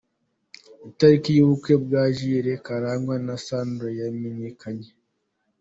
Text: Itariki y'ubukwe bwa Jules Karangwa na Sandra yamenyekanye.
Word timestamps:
Itariki 0.89 1.29
y'ubukwe 1.37 1.73
bwa 1.83 2.03
Jules 2.15 2.61
Karangwa 2.65 3.15
na 3.25 3.35
Sandra 3.45 3.89
yamenyekanye. 3.99 4.89